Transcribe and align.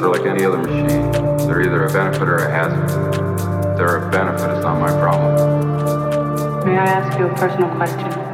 They're 0.00 0.08
like 0.08 0.24
any 0.24 0.46
other 0.46 0.56
machine. 0.56 1.12
They're 1.46 1.60
either 1.60 1.84
a 1.84 1.92
benefit 1.92 2.22
or 2.22 2.36
a 2.36 2.50
hazard. 2.50 2.88
They're 3.76 4.08
a 4.08 4.10
benefit, 4.10 4.48
it's 4.48 4.64
not 4.64 4.80
my 4.80 4.88
problem. 4.98 6.64
May 6.64 6.78
I 6.78 6.86
ask 6.86 7.18
you 7.18 7.26
a 7.26 7.34
personal 7.34 7.68
question? 7.76 8.29